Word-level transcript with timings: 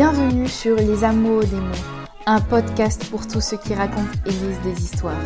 Bienvenue 0.00 0.46
sur 0.46 0.76
Les 0.76 1.02
Amours 1.02 1.40
des 1.40 1.56
mots, 1.56 2.06
un 2.24 2.40
podcast 2.40 3.04
pour 3.10 3.26
tous 3.26 3.40
ceux 3.40 3.56
qui 3.56 3.74
racontent 3.74 4.12
et 4.26 4.30
lisent 4.30 4.60
des 4.62 4.80
histoires. 4.80 5.20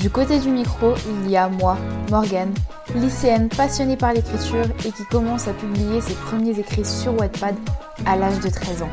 Du 0.00 0.10
côté 0.10 0.40
du 0.40 0.48
micro, 0.48 0.94
il 1.22 1.30
y 1.30 1.36
a 1.36 1.48
moi, 1.48 1.78
Morgane, 2.10 2.52
lycéenne 2.96 3.48
passionnée 3.48 3.96
par 3.96 4.12
l'écriture 4.12 4.64
et 4.84 4.90
qui 4.90 5.04
commence 5.12 5.46
à 5.46 5.52
publier 5.52 6.00
ses 6.00 6.14
premiers 6.14 6.58
écrits 6.58 6.84
sur 6.84 7.16
Wattpad 7.20 7.54
à 8.04 8.16
l'âge 8.16 8.40
de 8.40 8.48
13 8.48 8.82
ans. 8.82 8.90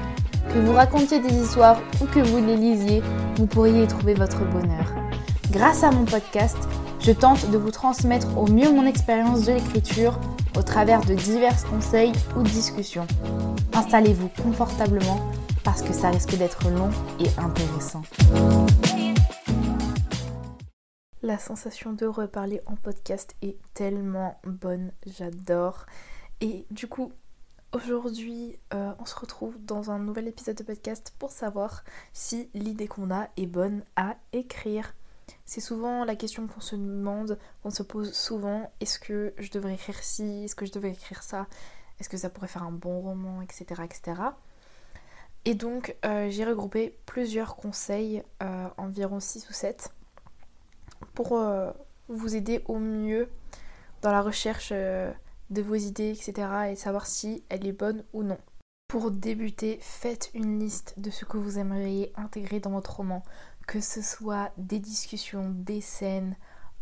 Que 0.53 0.59
vous 0.59 0.73
racontiez 0.73 1.19
des 1.19 1.33
histoires 1.33 1.81
ou 1.99 2.05
que 2.05 2.19
vous 2.19 2.37
les 2.45 2.55
lisiez, 2.55 3.01
vous 3.37 3.47
pourriez 3.47 3.85
y 3.85 3.87
trouver 3.87 4.13
votre 4.13 4.45
bonheur. 4.45 4.85
Grâce 5.49 5.83
à 5.83 5.89
mon 5.89 6.05
podcast, 6.05 6.59
je 7.07 7.13
tente 7.13 7.49
de 7.51 7.57
vous 7.57 7.71
transmettre 7.71 8.37
au 8.37 8.47
mieux 8.47 8.69
mon 8.69 8.85
expérience 8.85 9.45
de 9.45 9.53
l'écriture 9.53 10.19
au 10.57 10.61
travers 10.61 10.99
de 11.05 11.13
divers 11.13 11.55
conseils 11.69 12.11
ou 12.35 12.43
discussions. 12.43 13.07
Installez-vous 13.71 14.27
confortablement 14.43 15.31
parce 15.63 15.81
que 15.81 15.93
ça 15.93 16.09
risque 16.09 16.35
d'être 16.35 16.69
long 16.69 16.89
et 17.21 17.29
intéressant. 17.39 18.01
La 21.21 21.37
sensation 21.37 21.93
de 21.93 22.05
reparler 22.05 22.59
en 22.65 22.75
podcast 22.75 23.37
est 23.41 23.55
tellement 23.73 24.37
bonne, 24.43 24.91
j'adore. 25.05 25.85
Et 26.41 26.65
du 26.71 26.87
coup, 26.87 27.13
aujourd'hui, 27.71 28.59
euh, 28.73 28.91
on 28.99 29.05
se 29.05 29.15
retrouve 29.15 29.55
dans 29.63 29.91
un 29.91 29.99
nouvel 29.99 30.27
épisode 30.27 30.57
de 30.57 30.63
podcast 30.63 31.13
pour 31.19 31.31
savoir 31.31 31.85
si 32.11 32.49
l'idée 32.53 32.89
qu'on 32.89 33.11
a 33.11 33.29
est 33.37 33.47
bonne 33.47 33.83
à 33.95 34.17
écrire. 34.33 34.93
C'est 35.45 35.61
souvent 35.61 36.05
la 36.05 36.15
question 36.15 36.47
qu'on 36.47 36.61
se 36.61 36.75
demande, 36.75 37.37
qu'on 37.63 37.69
se 37.69 37.83
pose 37.83 38.13
souvent, 38.13 38.71
est-ce 38.79 38.99
que 38.99 39.33
je 39.37 39.51
devrais 39.51 39.73
écrire 39.73 40.01
ci, 40.01 40.43
est-ce 40.43 40.55
que 40.55 40.65
je 40.65 40.71
devrais 40.71 40.91
écrire 40.91 41.23
ça, 41.23 41.47
est-ce 41.99 42.09
que 42.09 42.17
ça 42.17 42.29
pourrait 42.29 42.47
faire 42.47 42.63
un 42.63 42.71
bon 42.71 43.01
roman, 43.01 43.41
etc. 43.41 43.81
etc. 43.83 44.21
Et 45.45 45.55
donc 45.55 45.95
euh, 46.05 46.29
j'ai 46.29 46.45
regroupé 46.45 46.97
plusieurs 47.05 47.55
conseils, 47.55 48.23
euh, 48.43 48.67
environ 48.77 49.19
6 49.19 49.49
ou 49.49 49.53
7, 49.53 49.93
pour 51.13 51.37
euh, 51.37 51.71
vous 52.09 52.35
aider 52.35 52.61
au 52.65 52.77
mieux 52.77 53.29
dans 54.01 54.11
la 54.11 54.21
recherche 54.21 54.71
de 54.71 55.61
vos 55.61 55.75
idées, 55.75 56.09
etc. 56.09 56.49
et 56.71 56.75
savoir 56.75 57.07
si 57.07 57.43
elle 57.49 57.65
est 57.65 57.71
bonne 57.71 58.03
ou 58.13 58.23
non. 58.23 58.37
Pour 58.87 59.11
débuter, 59.11 59.79
faites 59.81 60.29
une 60.33 60.59
liste 60.59 60.93
de 60.97 61.09
ce 61.09 61.25
que 61.25 61.37
vous 61.37 61.57
aimeriez 61.57 62.13
intégrer 62.15 62.59
dans 62.59 62.71
votre 62.71 62.97
roman 62.97 63.23
que 63.67 63.81
ce 63.81 64.01
soit 64.01 64.51
des 64.57 64.79
discussions, 64.79 65.51
des 65.51 65.81
scènes, 65.81 66.35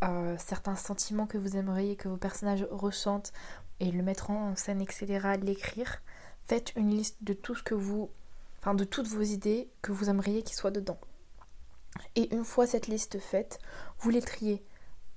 euh, 0.03 0.35
certains 0.37 0.75
sentiments 0.75 1.25
que 1.25 1.39
vous 1.39 1.57
aimeriez 1.57 1.95
que 1.95 2.07
vos 2.07 2.17
personnages 2.17 2.67
ressentent 2.69 3.33
et 3.79 3.91
le 3.91 4.03
mettre 4.03 4.29
en 4.29 4.55
scène, 4.55 4.81
etc., 4.81 5.35
l'écrire. 5.41 6.01
Faites 6.45 6.73
une 6.75 6.91
liste 6.91 7.17
de 7.21 7.33
tout 7.33 7.55
ce 7.55 7.63
que 7.63 7.73
vous. 7.73 8.11
Enfin, 8.59 8.75
de 8.75 8.83
toutes 8.83 9.07
vos 9.07 9.23
idées 9.23 9.67
que 9.81 9.91
vous 9.91 10.09
aimeriez 10.09 10.43
qu'ils 10.43 10.55
soient 10.55 10.71
dedans. 10.71 10.99
Et 12.15 12.33
une 12.33 12.45
fois 12.45 12.67
cette 12.67 12.87
liste 12.87 13.19
faite, 13.19 13.59
vous 13.99 14.11
les. 14.11 14.23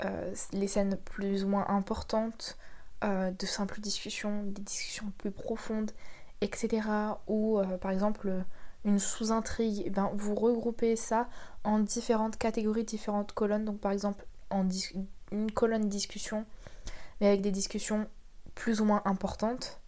Euh, 0.05 0.33
les 0.53 0.69
scènes 0.69 0.97
plus 0.97 1.43
ou 1.43 1.49
moins 1.49 1.69
importantes, 1.69 2.57
euh, 3.03 3.33
de 3.33 3.47
simples 3.47 3.81
discussions, 3.81 4.45
des 4.45 4.63
discussions 4.63 5.13
plus 5.19 5.33
profondes, 5.33 5.91
etc. 6.41 6.83
Ou 7.27 7.61
par 7.81 7.91
exemple 7.91 8.45
une 8.84 8.98
sous-intrigue, 8.98 9.83
eh 9.87 9.91
ben, 9.91 10.11
vous 10.15 10.34
regroupez 10.34 10.97
ça 10.97 11.29
en 11.65 11.79
différentes 11.79 12.37
catégories, 12.37 12.84
différentes 12.84 13.33
colonnes. 13.33 13.65
Donc 13.65 13.81
par 13.81 13.93
exemple 13.93 14.27
en 14.51 14.67
une 15.33 15.51
colonne 15.51 15.89
discussion, 15.89 16.47
mais 17.21 17.29
avec 17.29 17.43
des 17.43 17.51
discussions 17.51 18.09
plus 18.55 18.81
ou 18.81 18.84
moins 18.84 19.03
importantes, 19.05 19.81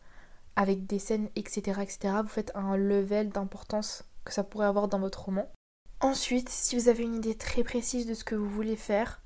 avec 0.56 0.86
des 0.86 0.98
scènes, 0.98 1.28
etc. 1.36 1.80
etc. 1.82 2.14
Vous 2.22 2.28
faites 2.28 2.52
un 2.54 2.76
level 2.76 3.30
d'importance 3.30 4.04
que 4.24 4.32
ça 4.32 4.44
pourrait 4.44 4.66
avoir 4.66 4.88
dans 4.88 4.98
votre 4.98 5.24
roman. 5.24 5.50
Ensuite, 6.00 6.48
si 6.48 6.76
vous 6.76 6.88
avez 6.88 7.02
une 7.02 7.14
idée 7.14 7.36
très 7.36 7.62
précise 7.62 8.06
de 8.06 8.14
ce 8.14 8.24
que 8.24 8.34
vous 8.34 8.48
voulez 8.48 8.76
faire, 8.76 9.22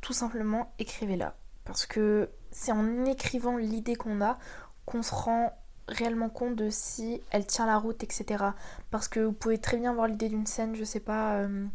tout 0.00 0.12
simplement 0.12 0.72
écrivez-la. 0.78 1.36
Parce 1.64 1.86
que 1.86 2.30
c'est 2.50 2.72
en 2.72 3.04
écrivant 3.04 3.56
l'idée 3.56 3.96
qu'on 3.96 4.20
a 4.20 4.38
qu'on 4.84 5.02
se 5.02 5.14
rend 5.14 5.50
réellement 5.88 6.28
compte 6.28 6.56
de 6.56 6.70
si 6.70 7.20
elle 7.30 7.46
tient 7.46 7.66
la 7.66 7.78
route, 7.78 8.02
etc. 8.02 8.44
Parce 8.90 9.08
que 9.08 9.20
vous 9.20 9.32
pouvez 9.32 9.58
très 9.58 9.76
bien 9.76 9.90
avoir 9.90 10.06
l'idée 10.06 10.28
d'une 10.28 10.46
scène, 10.46 10.74
je 10.74 10.84
sais 10.84 11.00
pas. 11.00 11.34
Euh, 11.34 11.66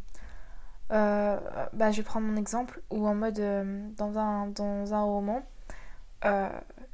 euh, 0.91 1.39
bah, 1.73 1.91
je 1.91 1.97
vais 1.97 2.03
prendre 2.03 2.27
mon 2.27 2.35
exemple, 2.35 2.81
où 2.89 3.07
en 3.07 3.15
mode 3.15 3.39
euh, 3.39 3.87
dans, 3.97 4.17
un, 4.17 4.47
dans 4.47 4.93
un 4.93 5.01
roman, 5.03 5.43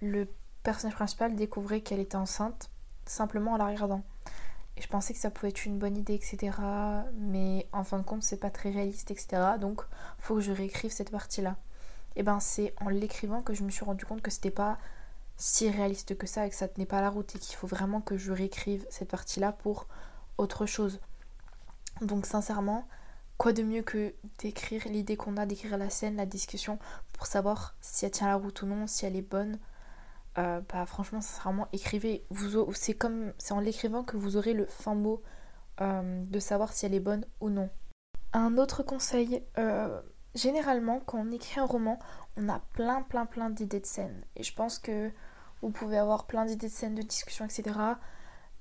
le 0.01 0.27
personnage 0.63 0.95
principal 0.95 1.35
découvrait 1.35 1.81
qu'elle 1.81 1.99
était 1.99 2.15
enceinte 2.15 2.69
simplement 3.05 3.53
en 3.53 3.57
la 3.57 3.67
regardant. 3.67 4.03
Et 4.77 4.81
je 4.81 4.87
pensais 4.87 5.13
que 5.13 5.19
ça 5.19 5.29
pouvait 5.29 5.49
être 5.49 5.65
une 5.65 5.79
bonne 5.79 5.95
idée, 5.95 6.15
etc. 6.15 6.57
Mais 7.13 7.67
en 7.71 7.83
fin 7.83 7.97
de 7.99 8.03
compte, 8.03 8.23
c'est 8.23 8.39
pas 8.39 8.49
très 8.49 8.71
réaliste, 8.71 9.09
etc. 9.11 9.41
Donc, 9.59 9.81
faut 10.19 10.35
que 10.35 10.41
je 10.41 10.51
réécrive 10.51 10.91
cette 10.91 11.11
partie-là. 11.11 11.55
Et 12.17 12.23
ben, 12.23 12.39
c'est 12.39 12.73
en 12.81 12.89
l'écrivant 12.89 13.41
que 13.41 13.53
je 13.53 13.63
me 13.63 13.69
suis 13.69 13.85
rendu 13.85 14.05
compte 14.05 14.21
que 14.21 14.31
c'était 14.31 14.51
pas 14.51 14.77
si 15.37 15.69
réaliste 15.69 16.17
que 16.17 16.27
ça 16.27 16.45
et 16.45 16.49
que 16.49 16.55
ça 16.55 16.67
tenait 16.67 16.85
pas 16.85 17.01
la 17.01 17.09
route 17.09 17.35
et 17.35 17.39
qu'il 17.39 17.55
faut 17.55 17.67
vraiment 17.67 18.01
que 18.01 18.17
je 18.17 18.31
réécrive 18.31 18.85
cette 18.89 19.09
partie-là 19.09 19.51
pour 19.51 19.87
autre 20.37 20.65
chose. 20.65 20.99
Donc 22.01 22.25
sincèrement, 22.25 22.87
quoi 23.37 23.53
de 23.53 23.63
mieux 23.63 23.81
que 23.81 24.13
d'écrire 24.39 24.83
l'idée 24.87 25.17
qu'on 25.17 25.37
a, 25.37 25.45
d'écrire 25.45 25.77
la 25.77 25.89
scène, 25.89 26.17
la 26.17 26.25
discussion 26.25 26.79
pour 27.13 27.27
savoir 27.27 27.75
si 27.81 28.05
elle 28.05 28.11
tient 28.11 28.27
la 28.27 28.35
route 28.35 28.61
ou 28.61 28.65
non, 28.65 28.87
si 28.87 29.05
elle 29.05 29.15
est 29.15 29.21
bonne? 29.21 29.59
Euh, 30.37 30.61
bah 30.71 30.85
franchement, 30.85 31.21
sincèrement, 31.21 31.67
écrivez. 31.71 32.25
Vous, 32.29 32.73
c'est 32.73 32.93
comme, 32.93 33.31
c'est 33.37 33.53
en 33.53 33.61
l'écrivant 33.61 34.03
que 34.03 34.17
vous 34.17 34.35
aurez 34.35 34.53
le 34.53 34.65
fin 34.65 34.95
mot 34.95 35.21
euh, 35.81 36.23
de 36.25 36.39
savoir 36.39 36.73
si 36.73 36.85
elle 36.85 36.93
est 36.93 36.99
bonne 36.99 37.25
ou 37.39 37.49
non. 37.49 37.69
Un 38.33 38.57
autre 38.57 38.83
conseil, 38.83 39.43
euh, 39.57 40.01
généralement, 40.35 40.99
quand 40.99 41.19
on 41.19 41.31
écrit 41.31 41.59
un 41.59 41.65
roman, 41.65 41.99
on 42.37 42.49
a 42.49 42.59
plein, 42.73 43.01
plein, 43.01 43.25
plein 43.25 43.49
d'idées 43.49 43.79
de 43.79 43.85
scènes. 43.85 44.23
Et 44.35 44.43
je 44.43 44.53
pense 44.53 44.77
que 44.77 45.11
vous 45.61 45.69
pouvez 45.69 45.97
avoir 45.97 46.27
plein 46.27 46.45
d'idées 46.45 46.67
de 46.67 46.71
scènes, 46.71 46.95
de 46.95 47.01
discussions, 47.01 47.45
etc. 47.45 47.79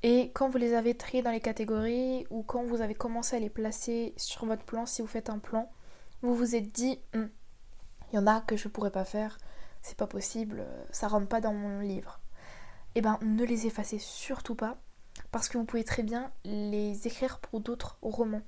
Et 0.03 0.31
quand 0.35 0.49
vous 0.49 0.59
les 0.59 0.75
avez 0.75 0.97
triées 0.97 1.23
dans 1.23 1.31
les 1.31 1.41
catégories 1.41 2.27
ou 2.31 2.43
quand 2.43 2.63
vous 2.65 2.81
avez 2.81 2.95
commencé 2.95 3.37
à 3.37 3.41
les 3.41 3.51
placer 3.51 4.15
sur 4.17 4.47
votre 4.47 4.65
plan, 4.65 4.87
si 4.87 5.03
vous 5.03 5.09
faites 5.09 5.31
un 5.31 5.39
plan, 5.39 5.71
vous 6.23 6.35
vous 6.35 6.55
êtes 6.55 6.73
dit, 6.73 7.01
hum, 7.15 7.29
il 8.13 8.17
y 8.17 8.19
en 8.19 8.27
a 8.27 8.41
que 8.41 8.57
je 8.57 8.69
pourrais 8.69 8.91
pas 8.91 9.05
faire, 9.05 9.39
c'est 9.83 9.97
pas 9.97 10.07
possible, 10.07 10.65
ça 10.91 11.09
rentre 11.09 11.29
pas 11.29 11.41
dans 11.41 11.53
mon 11.53 11.81
livre. 11.81 12.21
Et 12.95 12.99
eh 12.99 13.03
ben, 13.03 13.19
ne 13.23 13.45
les 13.45 13.67
effacez 13.67 13.99
surtout 13.99 14.55
pas 14.55 14.77
parce 15.33 15.49
que 15.49 15.59
vous 15.59 15.65
pouvez 15.65 15.85
très 15.85 16.05
bien 16.05 16.31
les 16.45 17.07
écrire 17.09 17.41
pour 17.41 17.61
d'autres 17.61 17.99
romans. 18.03 18.43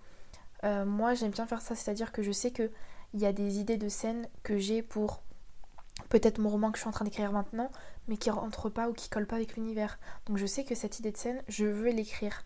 Euh, 0.64 0.84
moi, 0.84 1.14
j'aime 1.14 1.32
bien 1.32 1.47
faire 1.47 1.60
ça, 1.60 1.75
c'est-à-dire 1.75 2.12
que 2.12 2.22
je 2.22 2.32
sais 2.32 2.53
que 2.53 2.70
il 3.16 3.22
y 3.22 3.27
a 3.27 3.32
des 3.32 3.60
idées 3.60 3.78
de 3.78 3.88
scènes 3.88 4.28
que 4.43 4.59
j'ai 4.59 4.82
pour 4.82 5.22
peut-être 6.10 6.38
mon 6.38 6.50
roman 6.50 6.71
que 6.71 6.77
je 6.77 6.82
suis 6.82 6.88
en 6.88 6.93
train 6.93 7.06
d'écrire 7.06 7.32
maintenant, 7.32 7.72
mais 8.09 8.19
qui 8.19 8.28
rentre 8.28 8.69
pas 8.69 8.91
ou 8.91 8.93
qui 8.93 9.09
colle 9.09 9.27
pas 9.27 9.37
avec 9.37 9.56
l'univers. 9.56 9.99
Donc 10.27 10.37
je 10.37 10.44
sais 10.44 10.65
que 10.65 10.75
cette 10.75 10.99
idée 10.99 11.12
de 11.12 11.16
scène, 11.16 11.43
je 11.49 11.65
veux 11.65 11.88
l'écrire. 11.88 12.44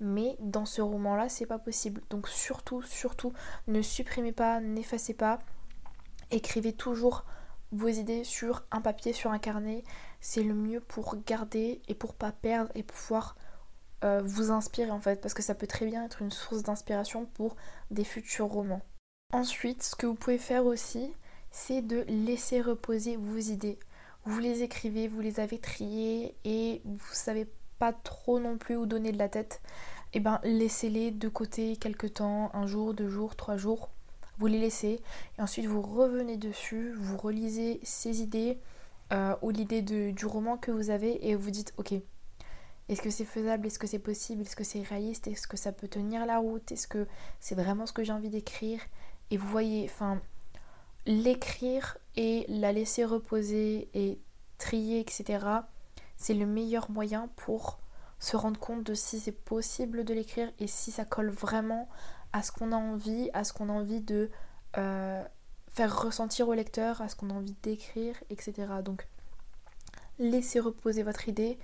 Mais 0.00 0.36
dans 0.38 0.66
ce 0.66 0.82
roman-là, 0.82 1.30
c'est 1.30 1.46
pas 1.46 1.58
possible. 1.58 2.02
Donc 2.10 2.28
surtout, 2.28 2.82
surtout, 2.82 3.32
ne 3.68 3.80
supprimez 3.80 4.32
pas, 4.32 4.60
n'effacez 4.60 5.14
pas. 5.14 5.38
Écrivez 6.30 6.74
toujours 6.74 7.24
vos 7.70 7.88
idées 7.88 8.24
sur 8.24 8.64
un 8.70 8.82
papier, 8.82 9.14
sur 9.14 9.30
un 9.30 9.38
carnet. 9.38 9.82
C'est 10.20 10.42
le 10.42 10.52
mieux 10.52 10.80
pour 10.80 11.16
garder 11.26 11.80
et 11.88 11.94
pour 11.94 12.12
pas 12.12 12.32
perdre 12.32 12.70
et 12.74 12.82
pouvoir 12.82 13.34
euh, 14.04 14.20
vous 14.22 14.50
inspirer 14.50 14.90
en 14.90 15.00
fait. 15.00 15.22
Parce 15.22 15.32
que 15.32 15.42
ça 15.42 15.54
peut 15.54 15.66
très 15.66 15.86
bien 15.86 16.04
être 16.04 16.20
une 16.20 16.30
source 16.30 16.62
d'inspiration 16.62 17.24
pour 17.24 17.56
des 17.90 18.04
futurs 18.04 18.48
romans. 18.48 18.82
Ensuite, 19.34 19.82
ce 19.82 19.96
que 19.96 20.04
vous 20.04 20.14
pouvez 20.14 20.36
faire 20.36 20.66
aussi, 20.66 21.10
c'est 21.50 21.80
de 21.80 22.04
laisser 22.06 22.60
reposer 22.60 23.16
vos 23.16 23.38
idées. 23.38 23.78
Vous 24.26 24.38
les 24.38 24.62
écrivez, 24.62 25.08
vous 25.08 25.22
les 25.22 25.40
avez 25.40 25.58
triées 25.58 26.36
et 26.44 26.82
vous 26.84 27.14
savez 27.14 27.48
pas 27.78 27.94
trop 27.94 28.40
non 28.40 28.58
plus 28.58 28.76
où 28.76 28.84
donner 28.84 29.10
de 29.10 29.16
la 29.16 29.30
tête. 29.30 29.62
Et 30.12 30.18
eh 30.18 30.20
ben 30.20 30.38
laissez-les 30.44 31.10
de 31.10 31.30
côté 31.30 31.78
quelques 31.78 32.12
temps, 32.12 32.50
un 32.52 32.66
jour, 32.66 32.92
deux 32.92 33.08
jours, 33.08 33.34
trois 33.34 33.56
jours. 33.56 33.88
Vous 34.36 34.48
les 34.48 34.58
laissez 34.58 35.00
et 35.38 35.42
ensuite 35.42 35.64
vous 35.64 35.80
revenez 35.80 36.36
dessus, 36.36 36.92
vous 36.92 37.16
relisez 37.16 37.80
ces 37.82 38.20
idées 38.20 38.58
euh, 39.14 39.34
ou 39.40 39.48
l'idée 39.48 39.80
du 39.80 40.26
roman 40.26 40.58
que 40.58 40.70
vous 40.70 40.90
avez 40.90 41.26
et 41.26 41.34
vous 41.36 41.50
dites 41.50 41.72
ok, 41.78 41.94
est-ce 42.88 43.00
que 43.00 43.10
c'est 43.10 43.24
faisable? 43.24 43.66
Est-ce 43.66 43.78
que 43.78 43.86
c'est 43.86 43.98
possible? 43.98 44.42
Est-ce 44.42 44.56
que 44.56 44.64
c'est 44.64 44.82
réaliste? 44.82 45.26
Est-ce 45.26 45.46
que 45.46 45.56
ça 45.56 45.72
peut 45.72 45.88
tenir 45.88 46.26
la 46.26 46.38
route? 46.38 46.72
Est-ce 46.72 46.86
que 46.86 47.06
c'est 47.40 47.54
vraiment 47.54 47.86
ce 47.86 47.92
que 47.92 48.04
j'ai 48.04 48.12
envie 48.12 48.28
d'écrire? 48.28 48.80
Et 49.32 49.38
vous 49.38 49.48
voyez, 49.48 49.88
enfin, 49.90 50.20
l'écrire 51.06 51.96
et 52.16 52.44
la 52.48 52.70
laisser 52.70 53.06
reposer 53.06 53.88
et 53.94 54.20
trier, 54.58 55.00
etc., 55.00 55.46
c'est 56.18 56.34
le 56.34 56.44
meilleur 56.44 56.90
moyen 56.90 57.28
pour 57.36 57.78
se 58.18 58.36
rendre 58.36 58.60
compte 58.60 58.84
de 58.84 58.92
si 58.92 59.20
c'est 59.20 59.32
possible 59.32 60.04
de 60.04 60.12
l'écrire 60.12 60.52
et 60.58 60.66
si 60.66 60.90
ça 60.90 61.06
colle 61.06 61.30
vraiment 61.30 61.88
à 62.34 62.42
ce 62.42 62.52
qu'on 62.52 62.72
a 62.72 62.76
envie, 62.76 63.30
à 63.32 63.42
ce 63.42 63.54
qu'on 63.54 63.70
a 63.70 63.72
envie 63.72 64.02
de 64.02 64.30
euh, 64.76 65.24
faire 65.72 66.02
ressentir 66.02 66.46
au 66.46 66.52
lecteur, 66.52 67.00
à 67.00 67.08
ce 67.08 67.16
qu'on 67.16 67.30
a 67.30 67.34
envie 67.34 67.56
d'écrire, 67.62 68.14
etc. 68.28 68.52
Donc 68.84 69.06
laissez 70.18 70.60
reposer 70.60 71.02
votre 71.02 71.26
idée 71.26 71.58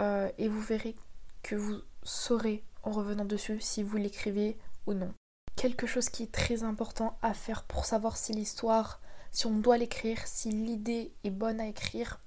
euh, 0.00 0.28
et 0.38 0.48
vous 0.48 0.60
verrez 0.60 0.96
que 1.44 1.54
vous 1.54 1.76
saurez 2.02 2.64
en 2.82 2.90
revenant 2.90 3.24
dessus 3.24 3.60
si 3.60 3.84
vous 3.84 3.96
l'écrivez 3.96 4.58
ou 4.88 4.92
non. 4.92 5.14
Quelque 5.56 5.86
chose 5.86 6.10
qui 6.10 6.22
est 6.22 6.32
très 6.32 6.62
important 6.62 7.18
à 7.22 7.34
faire 7.34 7.64
pour 7.64 7.86
savoir 7.86 8.16
si 8.16 8.32
l'histoire, 8.32 9.00
si 9.30 9.46
on 9.46 9.58
doit 9.58 9.78
l'écrire, 9.78 10.26
si 10.26 10.50
l'idée 10.50 11.14
est 11.24 11.30
bonne 11.30 11.60
à 11.60 11.66
écrire, 11.66 12.20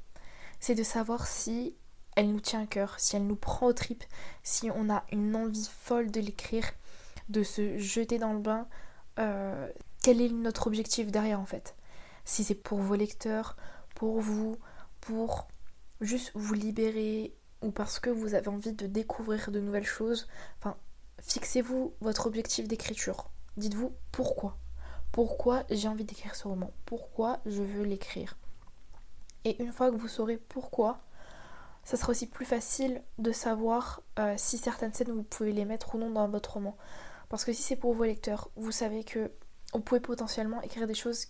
c'est 0.60 0.76
de 0.76 0.84
savoir 0.84 1.28
si 1.28 1.76
elle 2.16 2.31
nous 2.31 2.40
tient 2.42 2.64
à 2.64 2.66
cœur, 2.66 3.00
si 3.00 3.16
elle 3.16 3.28
nous 3.28 3.36
prend 3.36 3.68
au 3.68 3.74
tripes, 3.74 4.04
si 4.44 4.70
on 4.72 4.90
a 4.90 5.06
une 5.12 5.36
envie 5.36 5.70
folle 5.72 6.12
de 6.12 6.20
l'écrire, 6.20 6.70
de 7.30 7.44
se 7.44 7.78
jeter 7.78 8.18
dans 8.18 8.34
le 8.34 8.40
bain. 8.40 8.68
Euh, 9.20 9.72
quel 10.02 10.22
est 10.22 10.30
notre 10.30 10.68
objectif 10.68 11.12
derrière 11.12 11.40
en 11.40 11.46
fait 11.46 11.76
Si 12.26 12.44
c'est 12.44 12.56
pour 12.56 12.80
vos 12.80 12.96
lecteurs, 12.96 13.56
pour 13.96 14.20
vous, 14.20 14.58
pour 15.02 15.48
juste 16.02 16.31
vous 16.34 16.54
libérer 16.54 17.36
ou 17.62 17.72
parce 17.72 18.00
que 18.00 18.10
vous 18.10 18.34
avez 18.34 18.48
envie 18.48 18.74
de 18.74 18.88
découvrir 18.88 19.52
de 19.52 19.60
nouvelles 19.60 19.86
choses. 19.86 20.28
Fixez-vous 21.21 21.94
votre 22.01 22.27
objectif 22.27 22.68
d'écriture. 22.68 23.30
Dites-vous 23.57 23.94
pourquoi. 24.12 24.57
Pourquoi 25.12 25.63
j'ai 25.69 25.88
envie 25.88 26.06
d'écrire 26.06 26.36
ce 26.36 26.48
roman? 26.48 26.71
Pourquoi 26.86 27.39
je 27.45 27.62
veux 27.63 27.83
l'écrire? 27.83 28.38
Et 29.45 29.62
une 29.62 29.71
fois 29.71 29.92
que 29.92 29.95
vous 29.95 30.07
saurez 30.07 30.38
pourquoi, 30.38 31.01
ça 31.83 31.98
sera 31.98 32.12
aussi 32.12 32.27
plus 32.27 32.45
facile 32.45 33.01
de 33.18 33.31
savoir 33.31 34.01
euh, 34.19 34.36
si 34.38 34.57
certaines 34.57 34.94
scènes 34.94 35.12
vous 35.12 35.24
pouvez 35.24 35.51
les 35.51 35.66
mettre 35.66 35.95
ou 35.95 35.98
non 35.98 36.12
dans 36.12 36.27
votre 36.27 36.54
roman. 36.54 36.77
Parce 37.30 37.45
que 37.45 37.54
si 37.54 37.62
c'est 37.62 37.75
pour 37.75 37.94
vos 37.94 38.04
lecteurs, 38.04 38.50
vous 38.56 38.71
savez 38.71 39.04
que 39.04 39.31
vous 39.74 39.81
pouvez 39.81 40.01
potentiellement 40.01 40.62
écrire 40.62 40.88
des 40.88 40.94
choses 40.94 41.27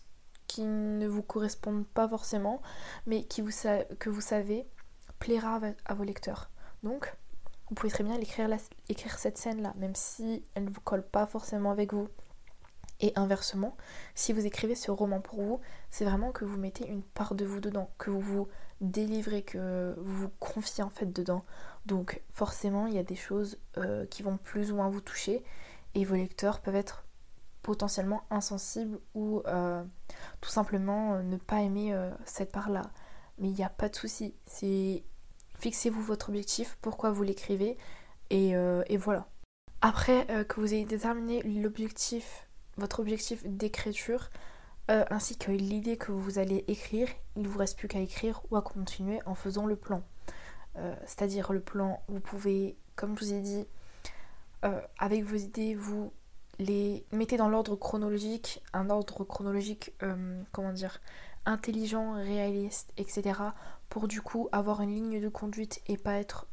qui 0.47 0.63
ne 0.63 1.07
vous 1.07 1.21
correspondent 1.21 1.85
pas 1.85 2.07
forcément, 2.07 2.61
mais 3.05 3.23
qui 3.23 3.41
vous 3.41 3.51
que 3.99 4.09
vous 4.09 4.21
savez 4.21 4.67
plaira 5.19 5.59
à 5.85 5.93
vos 5.93 6.03
lecteurs. 6.03 6.49
Donc, 6.83 7.13
vous 7.69 7.75
pouvez 7.75 7.91
très 7.91 8.03
bien 8.03 8.19
écrire, 8.19 8.49
cette 9.17 9.37
scène-là, 9.37 9.73
même 9.77 9.95
si 9.95 10.43
elle 10.55 10.65
ne 10.65 10.69
vous 10.69 10.81
colle 10.81 11.03
pas 11.03 11.27
forcément 11.27 11.71
avec 11.71 11.93
vous. 11.93 12.07
Et 13.01 13.13
inversement, 13.15 13.77
si 14.13 14.33
vous 14.33 14.45
écrivez 14.45 14.75
ce 14.75 14.91
roman 14.91 15.21
pour 15.21 15.41
vous, 15.41 15.61
c'est 15.89 16.03
vraiment 16.03 16.31
que 16.31 16.43
vous 16.43 16.57
mettez 16.57 16.87
une 16.87 17.03
part 17.03 17.33
de 17.33 17.45
vous 17.45 17.61
dedans, 17.61 17.89
que 17.97 18.09
vous 18.09 18.19
vous 18.19 18.47
délivrez, 18.81 19.41
que 19.41 19.95
vous 19.97 20.23
vous 20.23 20.29
confiez 20.39 20.83
en 20.83 20.89
fait 20.89 21.05
dedans. 21.05 21.45
Donc 21.85 22.21
forcément, 22.33 22.87
il 22.87 22.95
y 22.95 22.99
a 22.99 23.03
des 23.03 23.15
choses 23.15 23.57
euh, 23.77 24.05
qui 24.07 24.21
vont 24.21 24.37
plus 24.37 24.71
ou 24.71 24.75
moins 24.75 24.89
vous 24.89 24.99
toucher 24.99 25.43
et 25.95 26.03
vos 26.03 26.15
lecteurs 26.15 26.59
peuvent 26.59 26.75
être 26.75 27.05
potentiellement 27.61 28.23
insensibles 28.31 28.99
ou 29.13 29.43
euh, 29.47 29.83
tout 30.41 30.49
simplement 30.49 31.13
euh, 31.13 31.21
ne 31.21 31.37
pas 31.37 31.61
aimer 31.61 31.97
cette 32.25 32.51
part-là. 32.51 32.81
Mais 33.37 33.47
il 33.47 33.55
n'y 33.55 33.63
a 33.63 33.69
pas 33.69 33.87
de 33.87 33.95
souci. 33.95 34.35
C'est 34.45 35.03
fixez-vous 35.59 36.01
votre 36.01 36.29
objectif, 36.29 36.77
pourquoi 36.81 37.11
vous 37.11 37.23
l'écrivez 37.23 37.77
et, 38.29 38.51
et, 38.51 38.97
voilà. 38.97 39.27
Après 39.81 40.27
que 40.47 40.59
vous 40.59 40.73
ayez 40.73 40.85
déterminé 40.85 41.41
l'objectif 41.41 42.47
votre 42.79 42.99
objectif 42.99 43.45
d'écriture 43.45 44.29
euh, 44.89 45.05
ainsi 45.11 45.37
que 45.37 45.51
l'idée 45.51 45.97
que 45.97 46.11
vous 46.11 46.39
allez 46.39 46.65
écrire, 46.67 47.07
il 47.35 47.43
ne 47.43 47.47
vous 47.47 47.59
reste 47.59 47.77
plus 47.77 47.87
qu'à 47.87 47.99
écrire 47.99 48.41
ou 48.49 48.55
à 48.55 48.63
continuer 48.63 49.19
en 49.27 49.35
faisant 49.35 49.67
le 49.67 49.75
plan. 49.75 50.01
Euh, 50.77 50.95
c'est-à-dire 51.05 51.53
le 51.53 51.59
plan, 51.59 52.01
vous 52.07 52.19
pouvez, 52.19 52.75
comme 52.95 53.15
je 53.17 53.25
vous 53.25 53.33
ai 53.33 53.41
dit, 53.41 53.67
euh, 54.65 54.81
avec 54.97 55.23
vos 55.23 55.35
idées, 55.35 55.75
vous 55.75 56.11
les 56.59 57.03
mettez 57.11 57.37
dans 57.37 57.49
l'ordre 57.49 57.75
chronologique, 57.75 58.61
un 58.73 58.89
ordre 58.89 59.23
chronologique, 59.23 59.93
comment 60.51 60.73
dire, 60.73 61.01
intelligent, 61.45 62.13
réaliste, 62.13 62.91
etc. 62.97 63.39
pour 63.89 64.07
du 64.07 64.21
coup 64.21 64.49
avoir 64.51 64.81
une 64.81 64.93
ligne 64.93 65.21
de 65.21 65.29
conduite 65.29 65.81
et 65.87 65.97
pas 65.97 66.17
être 66.17 66.47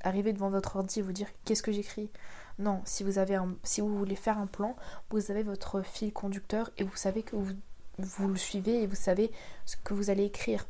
arrivé 0.00 0.32
devant 0.32 0.50
votre 0.50 0.76
ordi 0.76 1.00
et 1.00 1.02
vous 1.02 1.12
dire 1.12 1.28
qu'est-ce 1.44 1.62
que 1.62 1.72
j'écris? 1.72 2.10
Non, 2.58 2.80
si 2.84 3.04
vous, 3.04 3.18
avez 3.18 3.38
si 3.62 3.80
vous 3.80 3.96
voulez 3.96 4.16
faire 4.16 4.38
un 4.38 4.46
plan, 4.46 4.74
vous 5.10 5.30
avez 5.30 5.44
votre 5.44 5.82
fil 5.82 6.12
conducteur 6.12 6.70
et 6.76 6.82
vous 6.82 6.96
savez 6.96 7.22
que 7.22 7.36
vous, 7.36 7.54
vous 7.98 8.28
le 8.28 8.36
suivez 8.36 8.82
et 8.82 8.86
vous 8.86 8.96
savez 8.96 9.30
ce 9.64 9.76
que 9.76 9.94
vous 9.94 10.10
allez 10.10 10.24
écrire. 10.24 10.66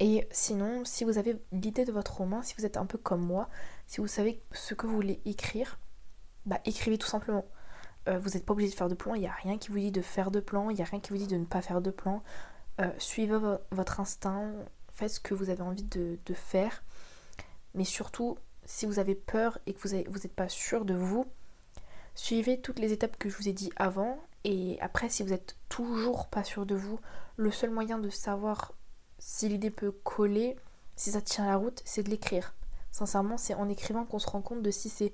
Et 0.00 0.26
sinon, 0.30 0.84
si 0.84 1.04
vous 1.04 1.16
avez 1.18 1.40
l'idée 1.52 1.84
de 1.84 1.92
votre 1.92 2.16
roman, 2.18 2.42
si 2.42 2.54
vous 2.58 2.66
êtes 2.66 2.76
un 2.76 2.84
peu 2.84 2.98
comme 2.98 3.24
moi, 3.24 3.48
si 3.86 4.00
vous 4.00 4.08
savez 4.08 4.42
ce 4.52 4.74
que 4.74 4.86
vous 4.86 4.96
voulez 4.96 5.20
écrire, 5.24 5.78
bah 6.46 6.60
écrivez 6.64 6.98
tout 6.98 7.06
simplement. 7.06 7.44
Euh, 8.08 8.18
vous 8.18 8.30
n'êtes 8.30 8.44
pas 8.44 8.52
obligé 8.52 8.70
de 8.70 8.76
faire 8.76 8.88
de 8.88 8.94
plan, 8.94 9.14
il 9.14 9.20
n'y 9.20 9.26
a 9.26 9.32
rien 9.32 9.56
qui 9.56 9.70
vous 9.70 9.78
dit 9.78 9.90
de 9.90 10.02
faire 10.02 10.30
de 10.30 10.40
plan, 10.40 10.68
il 10.70 10.76
n'y 10.76 10.82
a 10.82 10.86
rien 10.86 11.00
qui 11.00 11.10
vous 11.10 11.16
dit 11.16 11.26
de 11.26 11.36
ne 11.36 11.46
pas 11.46 11.62
faire 11.62 11.80
de 11.80 11.90
plan. 11.90 12.22
Euh, 12.80 12.90
suivez 12.98 13.38
votre 13.70 14.00
instinct, 14.00 14.52
faites 14.92 15.10
ce 15.10 15.20
que 15.20 15.34
vous 15.34 15.48
avez 15.48 15.62
envie 15.62 15.84
de, 15.84 16.18
faire. 16.34 16.82
Mais 17.74 17.84
surtout, 17.84 18.36
si 18.64 18.86
vous 18.86 18.98
avez 18.98 19.14
peur 19.14 19.58
et 19.66 19.72
que 19.72 19.80
vous 19.80 19.94
n'êtes 19.94 20.34
pas 20.34 20.48
sûr 20.48 20.84
de 20.84 20.94
vous, 20.94 21.26
suivez 22.14 22.60
toutes 22.60 22.78
les 22.78 22.92
étapes 22.92 23.16
que 23.16 23.28
je 23.28 23.36
vous 23.36 23.48
ai 23.48 23.52
dit 23.52 23.72
avant. 23.76 24.18
Et 24.44 24.78
après, 24.80 25.08
si 25.08 25.22
vous 25.22 25.32
êtes 25.32 25.56
toujours 25.70 26.26
pas 26.26 26.44
sûr 26.44 26.66
de 26.66 26.74
vous, 26.74 27.00
le 27.36 27.50
seul 27.50 27.70
moyen 27.70 27.98
de 27.98 28.10
savoir 28.10 28.72
si 29.18 29.48
l'idée 29.48 29.70
peut 29.70 29.90
coller, 29.90 30.56
si 30.96 31.12
ça 31.12 31.22
tient 31.22 31.46
la 31.46 31.56
route, 31.56 31.80
c'est 31.84 32.02
de 32.02 32.10
l'écrire. 32.10 32.54
Sincèrement, 32.90 33.38
c'est 33.38 33.54
en 33.54 33.68
écrivant 33.68 34.04
qu'on 34.04 34.18
se 34.18 34.28
rend 34.28 34.42
compte 34.42 34.62
de 34.62 34.70
si 34.70 34.90
c'est 34.90 35.12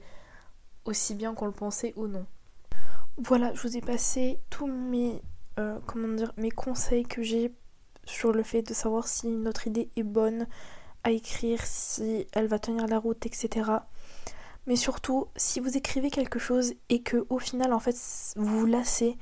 aussi 0.84 1.14
bien 1.14 1.34
qu'on 1.34 1.46
le 1.46 1.52
pensait 1.52 1.92
ou 1.96 2.06
non. 2.06 2.26
Voilà, 3.18 3.52
je 3.54 3.62
vous 3.62 3.76
ai 3.76 3.80
passé 3.80 4.40
tous 4.50 4.66
mes, 4.66 5.20
euh, 5.58 5.78
conseils 6.56 7.04
que 7.04 7.22
j'ai 7.22 7.52
sur 8.04 8.32
le 8.32 8.42
fait 8.42 8.62
de 8.62 8.74
savoir 8.74 9.08
si 9.08 9.28
notre 9.28 9.66
idée 9.66 9.90
est 9.96 10.02
bonne, 10.02 10.46
à 11.04 11.10
écrire, 11.10 11.64
si 11.64 12.26
elle 12.32 12.46
va 12.46 12.58
tenir 12.58 12.86
la 12.86 12.98
route, 12.98 13.24
etc. 13.26 13.70
Mais 14.66 14.76
surtout, 14.76 15.28
si 15.36 15.60
vous 15.60 15.76
écrivez 15.76 16.10
quelque 16.10 16.38
chose 16.38 16.74
et 16.88 17.02
que 17.02 17.26
au 17.28 17.38
final, 17.38 17.72
en 17.72 17.78
fait, 17.78 17.96
vous 18.36 18.60
vous 18.60 18.66
lassez 18.66 19.16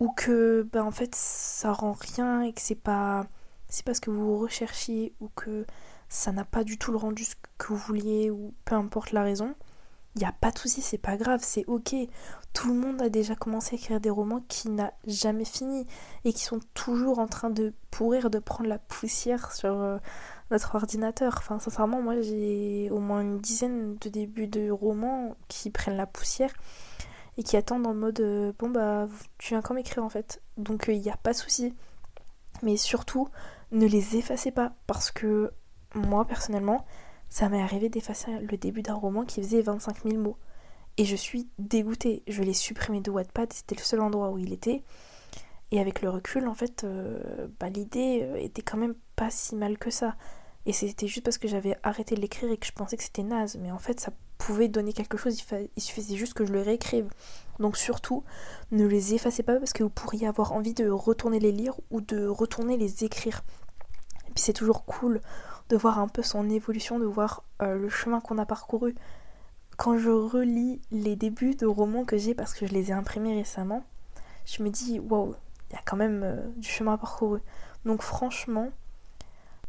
ou 0.00 0.10
que, 0.10 0.66
ben, 0.72 0.82
en 0.82 0.90
fait, 0.90 1.14
ça 1.14 1.72
rend 1.72 1.92
rien 1.92 2.42
et 2.42 2.52
que 2.52 2.60
c'est 2.60 2.74
pas, 2.74 3.26
c'est 3.68 3.84
parce 3.84 4.00
que 4.00 4.10
vous 4.10 4.38
recherchiez 4.38 5.14
ou 5.20 5.28
que 5.28 5.66
ça 6.08 6.32
n'a 6.32 6.44
pas 6.44 6.64
du 6.64 6.78
tout 6.78 6.90
le 6.90 6.98
rendu 6.98 7.24
que 7.58 7.68
vous 7.68 7.76
vouliez 7.76 8.30
ou 8.30 8.54
peu 8.64 8.74
importe 8.74 9.12
la 9.12 9.22
raison, 9.22 9.54
il 10.16 10.20
n'y 10.20 10.26
a 10.26 10.32
pas 10.32 10.50
de 10.50 10.58
souci, 10.58 10.82
c'est 10.82 10.98
pas 10.98 11.16
grave, 11.16 11.40
c'est 11.42 11.64
ok. 11.66 11.94
Tout 12.52 12.68
le 12.68 12.74
monde 12.74 13.00
a 13.00 13.08
déjà 13.08 13.36
commencé 13.36 13.76
à 13.76 13.78
écrire 13.78 14.00
des 14.00 14.10
romans 14.10 14.42
qui 14.48 14.68
n'a 14.68 14.92
jamais 15.06 15.44
fini 15.44 15.86
et 16.24 16.32
qui 16.32 16.42
sont 16.42 16.60
toujours 16.74 17.20
en 17.20 17.28
train 17.28 17.50
de 17.50 17.72
pourrir, 17.92 18.28
de 18.28 18.40
prendre 18.40 18.68
la 18.68 18.78
poussière 18.78 19.52
sur, 19.52 19.80
euh, 19.80 19.98
notre 20.50 20.74
ordinateur. 20.74 21.34
Enfin, 21.38 21.58
sincèrement, 21.58 22.02
moi 22.02 22.20
j'ai 22.20 22.90
au 22.90 22.98
moins 22.98 23.20
une 23.20 23.38
dizaine 23.38 23.96
de 23.96 24.08
débuts 24.08 24.48
de 24.48 24.70
romans 24.70 25.36
qui 25.48 25.70
prennent 25.70 25.96
la 25.96 26.06
poussière 26.06 26.52
et 27.36 27.42
qui 27.42 27.56
attendent 27.56 27.86
en 27.86 27.94
mode 27.94 28.20
euh, 28.20 28.52
bon 28.58 28.68
bah 28.68 29.08
tu 29.38 29.54
viens 29.54 29.62
quand 29.62 29.74
m'écrire 29.74 30.04
en 30.04 30.08
fait. 30.08 30.42
Donc 30.56 30.86
il 30.88 30.94
euh, 30.94 30.98
n'y 30.98 31.10
a 31.10 31.16
pas 31.16 31.32
de 31.32 31.36
souci. 31.36 31.74
Mais 32.62 32.76
surtout, 32.76 33.28
ne 33.70 33.86
les 33.86 34.16
effacez 34.16 34.50
pas 34.50 34.72
parce 34.86 35.10
que 35.10 35.52
moi 35.94 36.24
personnellement, 36.24 36.84
ça 37.30 37.48
m'est 37.48 37.62
arrivé 37.62 37.88
d'effacer 37.88 38.38
le 38.40 38.56
début 38.58 38.82
d'un 38.82 38.94
roman 38.94 39.24
qui 39.24 39.40
faisait 39.42 39.62
25 39.62 40.02
000 40.04 40.18
mots. 40.18 40.36
Et 40.98 41.04
je 41.04 41.16
suis 41.16 41.48
dégoûtée. 41.58 42.22
Je 42.28 42.42
l'ai 42.42 42.52
supprimé 42.52 43.00
de 43.00 43.10
Wattpad, 43.10 43.52
c'était 43.52 43.76
le 43.76 43.82
seul 43.82 44.00
endroit 44.00 44.30
où 44.30 44.38
il 44.38 44.52
était. 44.52 44.82
Et 45.70 45.80
avec 45.80 46.02
le 46.02 46.10
recul, 46.10 46.48
en 46.48 46.54
fait, 46.54 46.84
euh, 46.84 47.48
bah, 47.58 47.70
l'idée 47.70 48.28
était 48.38 48.62
quand 48.62 48.76
même 48.76 48.96
pas 49.16 49.30
si 49.30 49.54
mal 49.54 49.78
que 49.78 49.90
ça. 49.90 50.16
Et 50.66 50.72
c'était 50.72 51.06
juste 51.06 51.24
parce 51.24 51.38
que 51.38 51.48
j'avais 51.48 51.76
arrêté 51.82 52.14
de 52.14 52.20
l'écrire 52.20 52.50
et 52.50 52.58
que 52.58 52.66
je 52.66 52.72
pensais 52.72 52.96
que 52.96 53.02
c'était 53.02 53.22
naze. 53.22 53.56
Mais 53.56 53.70
en 53.70 53.78
fait, 53.78 54.00
ça 54.00 54.12
pouvait 54.40 54.68
donner 54.68 54.92
quelque 54.92 55.16
chose, 55.16 55.40
il, 55.76 55.82
suffisait 55.82 56.16
juste 56.16 56.34
que 56.34 56.44
je 56.44 56.52
le 56.52 56.62
réécrive. 56.62 57.08
Donc 57.58 57.76
surtout, 57.76 58.24
ne 58.72 58.86
les 58.86 59.14
effacez 59.14 59.42
pas 59.42 59.56
parce 59.56 59.72
que 59.72 59.82
vous 59.82 59.90
pourriez 59.90 60.26
avoir 60.26 60.52
envie 60.52 60.74
de 60.74 60.88
retourner 60.88 61.38
les 61.38 61.52
lire 61.52 61.74
ou 61.90 62.00
de 62.00 62.26
retourner 62.26 62.76
les 62.76 63.04
écrire. 63.04 63.42
Et 64.28 64.32
puis 64.32 64.42
c'est 64.42 64.52
toujours 64.52 64.84
cool 64.84 65.20
de 65.70 65.76
voir 65.76 66.00
un 66.00 66.08
peu 66.08 66.22
son 66.22 66.50
évolution, 66.50 66.98
de 66.98 67.06
voir 67.06 67.44
euh, 67.62 67.76
le 67.76 67.88
chemin 67.88 68.20
qu'on 68.20 68.38
a 68.38 68.44
parcouru. 68.44 68.94
Quand 69.76 69.96
je 69.96 70.10
relis 70.10 70.82
les 70.90 71.16
débuts 71.16 71.54
de 71.54 71.64
romans 71.64 72.04
que 72.04 72.18
j'ai 72.18 72.34
parce 72.34 72.52
que 72.52 72.66
je 72.66 72.72
les 72.72 72.90
ai 72.90 72.92
imprimés 72.92 73.34
récemment, 73.34 73.84
je 74.44 74.62
me 74.62 74.68
dis, 74.68 74.98
waouh, 74.98 75.34
il 75.70 75.74
y 75.74 75.76
a 75.76 75.82
quand 75.86 75.96
même 75.96 76.22
euh, 76.24 76.42
du 76.56 76.68
chemin 76.68 76.98
parcouru. 76.98 77.40
Donc 77.84 78.02
franchement, 78.02 78.70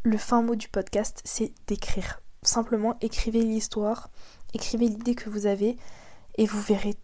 le 0.01 0.17
fin 0.17 0.41
mot 0.41 0.55
du 0.55 0.67
podcast, 0.67 1.21
c'est 1.23 1.53
d'écrire. 1.67 2.19
Simplement, 2.41 2.97
écrivez 3.01 3.43
l'histoire, 3.43 4.09
écrivez 4.55 4.87
l'idée 4.87 5.13
que 5.13 5.29
vous 5.29 5.45
avez 5.45 5.77
et 6.35 6.47
vous 6.47 6.59
verrez, 6.59 6.95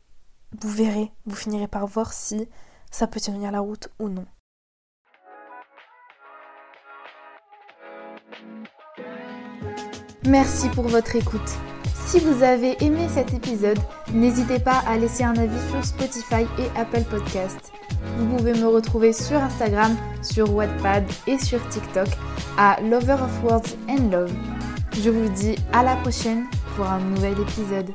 vous 0.60 0.70
verrez, 0.70 1.12
vous 1.28 1.36
finirez 1.36 1.68
par 1.68 1.86
voir 1.86 2.14
si 2.14 2.50
ça 2.90 3.06
peut 3.06 3.20
tenir 3.20 3.52
la 3.52 3.60
route 3.60 3.90
ou 4.00 4.10
non. 4.10 4.26
Merci 10.28 10.68
pour 10.68 10.90
votre 10.90 11.16
écoute. 11.16 11.58
Si 11.94 12.20
vous 12.20 12.44
avez 12.44 12.76
aimé 12.84 13.08
cet 13.10 13.34
épisode, 13.34 13.80
n'hésitez 14.14 14.60
pas 14.60 14.84
à 14.86 14.98
laisser 14.98 15.24
un 15.24 15.38
avis 15.38 15.70
sur 15.72 15.86
Spotify 15.86 16.46
et 16.60 16.78
Apple 16.78 17.04
Podcast. 17.10 17.72
Vous 18.18 18.36
pouvez 18.36 18.52
me 18.54 18.68
retrouver 18.68 19.14
sur 19.14 19.38
Instagram, 19.38 19.96
sur 20.22 20.54
Wattpad 20.54 21.06
et 21.28 21.40
sur 21.40 21.66
TikTok 21.70 22.10
à 22.58 22.78
Lover 22.82 23.14
of 23.14 23.44
Words 23.44 23.78
and 23.88 24.12
Love. 24.12 24.34
Je 25.02 25.10
vous 25.10 25.30
dis 25.30 25.56
à 25.72 25.82
la 25.82 25.96
prochaine 25.96 26.44
pour 26.76 26.88
un 26.88 27.00
nouvel 27.00 27.40
épisode. 27.40 27.90